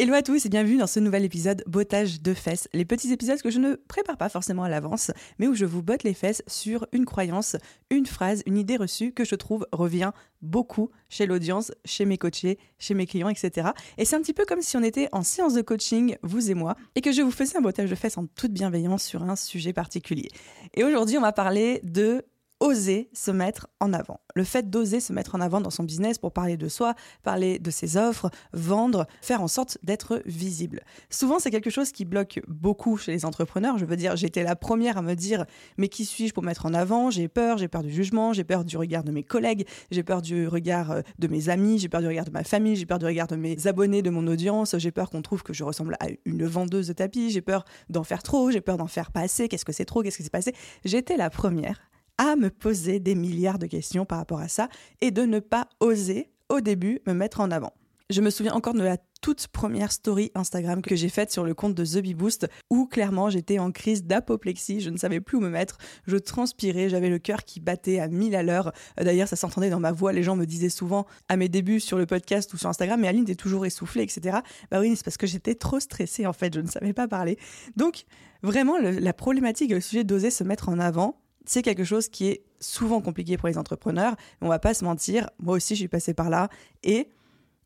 [0.00, 2.68] Hello à tous et bienvenue dans ce nouvel épisode Bottage de fesses.
[2.72, 5.82] Les petits épisodes que je ne prépare pas forcément à l'avance, mais où je vous
[5.82, 7.56] botte les fesses sur une croyance,
[7.90, 12.60] une phrase, une idée reçue que je trouve revient beaucoup chez l'audience, chez mes coachés,
[12.78, 13.70] chez mes clients, etc.
[13.96, 16.54] Et c'est un petit peu comme si on était en séance de coaching, vous et
[16.54, 19.34] moi, et que je vous faisais un bottage de fesses en toute bienveillance sur un
[19.34, 20.28] sujet particulier.
[20.74, 22.24] Et aujourd'hui, on va parler de
[22.60, 24.20] oser se mettre en avant.
[24.34, 27.58] Le fait d'oser se mettre en avant dans son business pour parler de soi, parler
[27.58, 30.82] de ses offres, vendre, faire en sorte d'être visible.
[31.10, 33.78] Souvent, c'est quelque chose qui bloque beaucoup chez les entrepreneurs.
[33.78, 35.44] Je veux dire, j'étais la première à me dire,
[35.76, 37.10] mais qui suis-je pour mettre en avant?
[37.10, 40.22] J'ai peur, j'ai peur du jugement, j'ai peur du regard de mes collègues, j'ai peur
[40.22, 42.98] du regard euh, de mes amis, j'ai peur du regard de ma famille, j'ai peur
[42.98, 45.96] du regard de mes abonnés, de mon audience, j'ai peur qu'on trouve que je ressemble
[46.00, 49.20] à une vendeuse de tapis, j'ai peur d'en faire trop, j'ai peur d'en faire pas
[49.20, 50.54] assez, qu'est-ce que c'est trop, qu'est-ce que c'est passé?
[50.84, 51.87] J'étais la première
[52.18, 54.68] à me poser des milliards de questions par rapport à ça
[55.00, 57.72] et de ne pas oser au début me mettre en avant.
[58.10, 61.52] Je me souviens encore de la toute première story Instagram que j'ai faite sur le
[61.52, 65.36] compte de The Bee Boost où clairement j'étais en crise d'apoplexie, je ne savais plus
[65.36, 68.72] où me mettre, je transpirais, j'avais le cœur qui battait à mille à l'heure.
[68.96, 71.98] D'ailleurs, ça s'entendait dans ma voix, les gens me disaient souvent à mes débuts sur
[71.98, 74.38] le podcast ou sur Instagram, mais Aline, t'es toujours essoufflée, etc.
[74.70, 77.38] Bah oui, c'est parce que j'étais trop stressée en fait, je ne savais pas parler.
[77.76, 78.04] Donc,
[78.42, 82.42] vraiment, la problématique, le sujet d'oser se mettre en avant, c'est quelque chose qui est
[82.60, 84.16] souvent compliqué pour les entrepreneurs.
[84.40, 86.48] On va pas se mentir, moi aussi je suis passée par là
[86.82, 87.08] et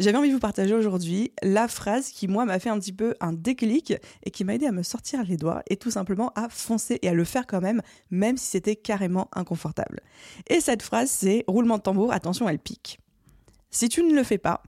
[0.00, 3.14] j'avais envie de vous partager aujourd'hui la phrase qui moi m'a fait un petit peu
[3.20, 6.48] un déclic et qui m'a aidé à me sortir les doigts et tout simplement à
[6.48, 10.00] foncer et à le faire quand même, même si c'était carrément inconfortable.
[10.48, 12.98] Et cette phrase c'est roulement de tambour, attention elle pique.
[13.70, 14.62] Si tu ne le fais pas,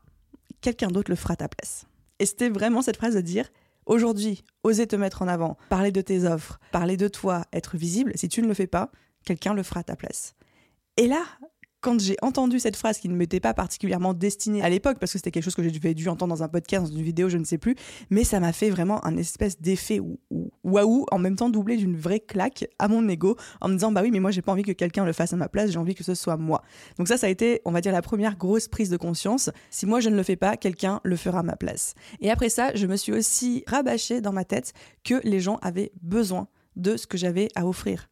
[0.60, 1.86] quelqu'un d'autre le fera à ta place.
[2.18, 3.48] Et c'était vraiment cette phrase de dire
[3.88, 8.12] Aujourd'hui, oser te mettre en avant, parler de tes offres, parler de toi, être visible,
[8.16, 8.92] si tu ne le fais pas,
[9.24, 10.34] quelqu'un le fera à ta place.
[10.98, 11.24] Et là,
[11.80, 15.18] quand j'ai entendu cette phrase qui ne m'était pas particulièrement destinée à l'époque, parce que
[15.18, 17.44] c'était quelque chose que j'avais dû entendre dans un podcast, dans une vidéo, je ne
[17.44, 17.76] sais plus,
[18.10, 20.00] mais ça m'a fait vraiment un espèce d'effet
[20.64, 24.02] waouh, en même temps doublé d'une vraie claque à mon ego, en me disant bah
[24.02, 25.94] oui, mais moi j'ai pas envie que quelqu'un le fasse à ma place, j'ai envie
[25.94, 26.62] que ce soit moi.
[26.98, 29.50] Donc ça, ça a été, on va dire, la première grosse prise de conscience.
[29.70, 31.94] Si moi je ne le fais pas, quelqu'un le fera à ma place.
[32.20, 34.72] Et après ça, je me suis aussi rabâché dans ma tête
[35.04, 38.08] que les gens avaient besoin de ce que j'avais à offrir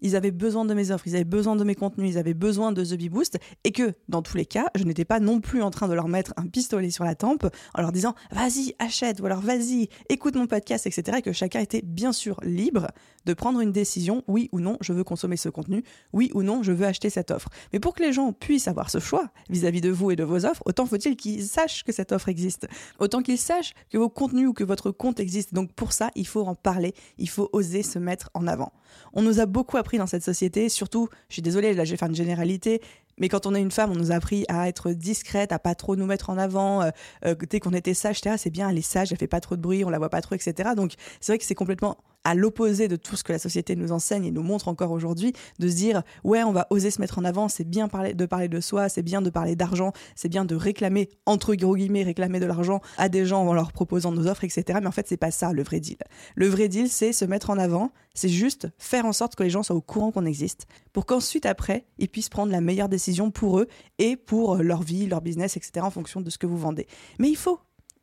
[0.00, 2.72] ils avaient besoin de mes offres, ils avaient besoin de mes contenus, ils avaient besoin
[2.72, 5.62] de The Bee Boost, et que dans tous les cas, je n'étais pas non plus
[5.62, 9.20] en train de leur mettre un pistolet sur la tempe en leur disant vas-y, achète,
[9.20, 11.18] ou alors vas-y, écoute mon podcast, etc.
[11.18, 12.88] Et que chacun était bien sûr libre
[13.24, 15.82] de prendre une décision, oui ou non, je veux consommer ce contenu,
[16.12, 17.48] oui ou non, je veux acheter cette offre.
[17.72, 20.44] Mais pour que les gens puissent avoir ce choix vis-à-vis de vous et de vos
[20.46, 22.68] offres, autant faut-il qu'ils sachent que cette offre existe,
[22.98, 25.54] autant qu'ils sachent que vos contenus ou que votre compte existe.
[25.54, 28.72] Donc pour ça, il faut en parler, il faut oser se mettre en avant.
[29.12, 32.08] On nous a beaucoup dans cette société, surtout, je suis désolée, là je vais faire
[32.08, 32.82] une généralité,
[33.18, 35.74] mais quand on est une femme, on nous a appris à être discrète, à pas
[35.74, 36.82] trop nous mettre en avant.
[36.82, 36.90] Euh,
[37.24, 39.60] euh, dès qu'on était sage, c'est bien, elle est sage, elle fait pas trop de
[39.60, 40.70] bruit, on la voit pas trop, etc.
[40.76, 41.96] Donc c'est vrai que c'est complètement
[42.26, 45.32] à l'opposé de tout ce que la société nous enseigne et nous montre encore aujourd'hui,
[45.60, 48.26] de se dire ouais, on va oser se mettre en avant, c'est bien parler, de
[48.26, 52.02] parler de soi, c'est bien de parler d'argent, c'est bien de réclamer entre gros guillemets
[52.02, 54.80] réclamer de l'argent à des gens en leur proposant nos offres, etc.
[54.82, 55.98] Mais en fait, c'est pas ça le vrai deal.
[56.34, 59.50] Le vrai deal, c'est se mettre en avant, c'est juste faire en sorte que les
[59.50, 60.66] gens soient au courant qu'on existe,
[60.96, 63.68] pour qu'ensuite après ils puissent prendre la meilleure décision pour eux
[63.98, 65.84] et pour leur vie, leur business, etc.
[65.84, 66.86] en fonction de ce que vous vendez.
[67.18, 67.60] Mais il faut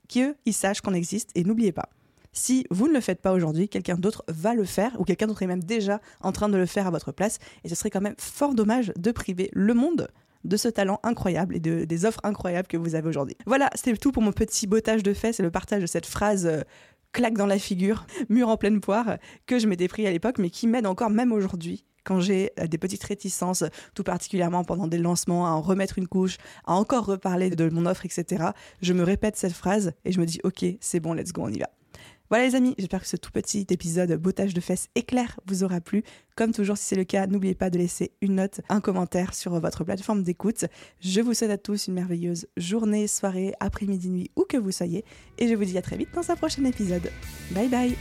[0.08, 1.90] qu'ils sachent qu'on existe et n'oubliez pas
[2.34, 5.42] si vous ne le faites pas aujourd'hui, quelqu'un d'autre va le faire ou quelqu'un d'autre
[5.42, 7.40] est même déjà en train de le faire à votre place.
[7.64, 10.08] Et ce serait quand même fort dommage de priver le monde
[10.44, 13.38] de ce talent incroyable et de, des offres incroyables que vous avez aujourd'hui.
[13.48, 16.46] Voilà, c'était tout pour mon petit bottage de fesses et le partage de cette phrase
[16.46, 16.62] euh,
[17.12, 19.18] claque dans la figure, mur en pleine poire,
[19.48, 22.68] que je m'étais pris à l'époque, mais qui m'aide encore même aujourd'hui quand j'ai euh,
[22.68, 23.64] des petites réticences,
[23.94, 27.86] tout particulièrement pendant des lancements, à en remettre une couche, à encore reparler de mon
[27.86, 28.52] offre, etc.,
[28.82, 31.50] je me répète cette phrase et je me dis, ok, c'est bon, let's go, on
[31.50, 31.70] y va.
[32.30, 35.82] Voilà les amis, j'espère que ce tout petit épisode bottage de fesses éclair vous aura
[35.82, 36.04] plu.
[36.36, 39.60] Comme toujours, si c'est le cas, n'oubliez pas de laisser une note, un commentaire sur
[39.60, 40.66] votre plateforme d'écoute.
[41.00, 45.06] Je vous souhaite à tous une merveilleuse journée, soirée, après-midi, nuit, où que vous soyez.
[45.38, 47.12] Et je vous dis à très vite dans un prochain épisode.
[47.52, 47.96] Bye bye